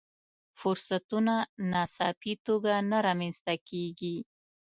فرصتونه 0.59 1.35
ناڅاپي 1.71 2.33
توګه 2.45 2.73
نه 2.91 2.97
رامنځته 3.07 3.53
کېږي. 3.69 4.17